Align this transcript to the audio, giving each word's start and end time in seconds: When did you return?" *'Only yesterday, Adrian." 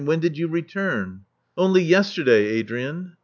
When 0.03 0.19
did 0.19 0.35
you 0.35 0.47
return?" 0.47 1.25
*'Only 1.55 1.83
yesterday, 1.83 2.45
Adrian." 2.45 3.17